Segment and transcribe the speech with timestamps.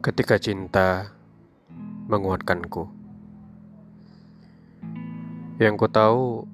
[0.00, 1.12] Ketika cinta
[2.08, 2.88] menguatkanku,
[5.60, 6.48] yang ku tahu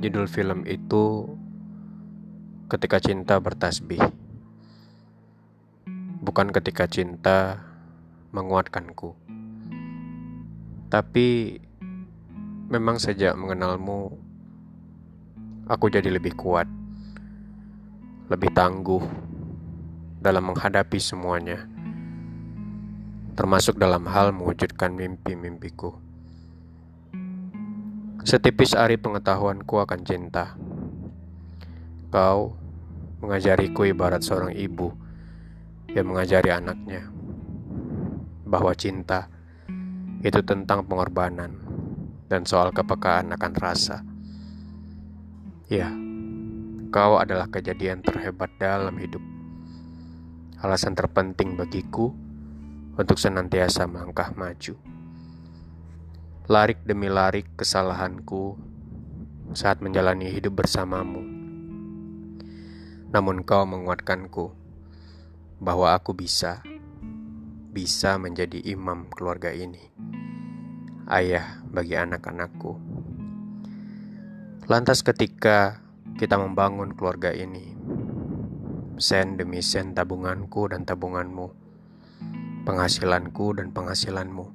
[0.00, 1.28] judul film itu
[2.72, 4.00] ketika cinta bertasbih,
[6.24, 7.68] bukan ketika cinta
[8.32, 9.12] menguatkanku.
[10.88, 11.60] Tapi
[12.72, 14.08] memang sejak mengenalmu,
[15.68, 16.64] aku jadi lebih kuat,
[18.32, 19.04] lebih tangguh
[20.24, 21.68] dalam menghadapi semuanya
[23.32, 25.96] termasuk dalam hal mewujudkan mimpi-mimpiku.
[28.22, 30.54] Setipis ari pengetahuanku akan cinta.
[32.12, 32.54] Kau
[33.24, 34.92] mengajariku ibarat seorang ibu
[35.90, 37.08] yang mengajari anaknya
[38.44, 39.32] bahwa cinta
[40.20, 41.56] itu tentang pengorbanan
[42.28, 44.04] dan soal kepekaan akan rasa.
[45.72, 45.88] Ya,
[46.92, 49.24] kau adalah kejadian terhebat dalam hidup.
[50.60, 52.12] Alasan terpenting bagiku
[52.92, 54.76] untuk senantiasa melangkah maju.
[56.50, 58.60] Larik demi larik kesalahanku
[59.56, 61.24] saat menjalani hidup bersamamu.
[63.12, 64.52] Namun kau menguatkanku
[65.60, 66.60] bahwa aku bisa,
[67.72, 69.92] bisa menjadi imam keluarga ini.
[71.08, 72.76] Ayah bagi anak-anakku.
[74.68, 75.80] Lantas ketika
[76.16, 77.76] kita membangun keluarga ini,
[78.96, 81.61] sen demi sen tabunganku dan tabunganmu,
[82.62, 84.46] penghasilanku dan penghasilanmu.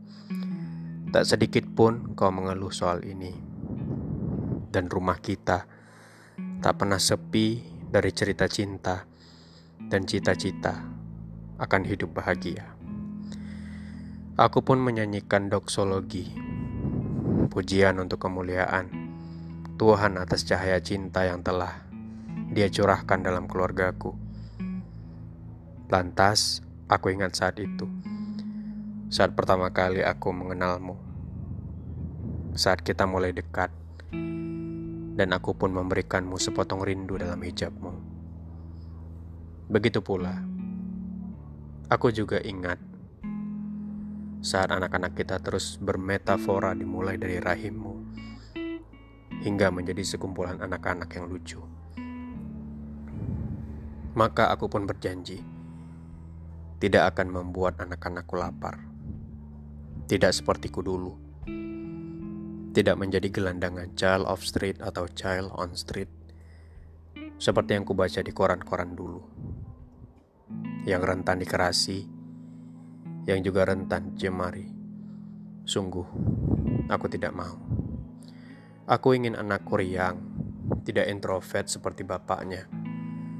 [1.11, 3.31] Tak sedikit pun kau mengeluh soal ini.
[4.67, 5.67] Dan rumah kita
[6.59, 9.08] tak pernah sepi dari cerita cinta
[9.88, 10.83] dan cita-cita
[11.58, 12.75] akan hidup bahagia.
[14.38, 16.30] Aku pun menyanyikan doksologi,
[17.49, 19.08] pujian untuk kemuliaan
[19.77, 21.86] Tuhan atas cahaya cinta yang telah
[22.53, 24.14] dia curahkan dalam keluargaku.
[25.89, 27.83] Lantas, Aku ingat saat itu,
[29.11, 30.95] saat pertama kali aku mengenalmu,
[32.55, 33.67] saat kita mulai dekat,
[35.20, 37.92] dan aku pun memberikanmu sepotong rindu dalam hijabmu.
[39.67, 40.39] Begitu pula,
[41.92, 42.80] aku juga ingat
[44.39, 47.93] saat anak-anak kita terus bermetafora dimulai dari rahimmu
[49.43, 51.59] hingga menjadi sekumpulan anak-anak yang lucu.
[54.15, 55.57] Maka aku pun berjanji
[56.77, 58.86] tidak akan membuat anak-anakku lapar.
[60.05, 61.14] Tidak sepertiku dulu.
[62.70, 66.14] Tidak menjadi gelandangan child of street atau child on street.
[67.42, 69.21] Seperti yang kubaca di koran-koran dulu.
[70.86, 71.99] Yang rentan dikerasi,
[73.26, 74.70] yang juga rentan jemari.
[75.65, 76.05] Sungguh,
[76.88, 77.58] aku tidak mau.
[78.86, 80.21] Aku ingin anakku riang,
[80.86, 82.70] tidak introvert seperti bapaknya.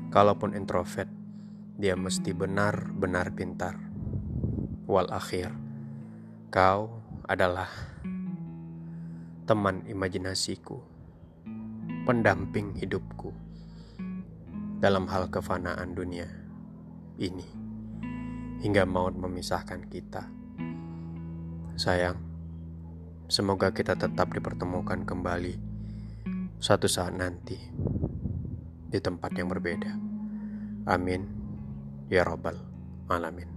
[0.10, 1.08] Kalaupun introvert,
[1.78, 3.78] dia mesti benar-benar pintar.
[4.90, 5.54] Wal akhir,
[6.50, 6.90] kau
[7.30, 7.70] adalah
[9.46, 10.82] teman imajinasiku,
[12.10, 13.30] pendamping hidupku
[14.82, 16.26] dalam hal kefanaan dunia
[17.22, 17.46] ini
[18.66, 20.26] hingga maut memisahkan kita.
[21.78, 22.18] Sayang,
[23.30, 25.62] semoga kita tetap dipertemukan kembali
[26.58, 27.54] suatu saat nanti
[28.90, 29.94] di tempat yang berbeda.
[30.90, 31.37] Amin.
[32.08, 32.56] Ya Rabbal
[33.12, 33.57] Alamin